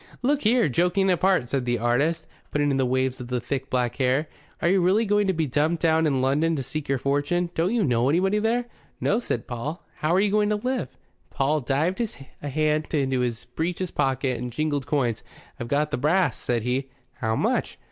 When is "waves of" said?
2.87-3.27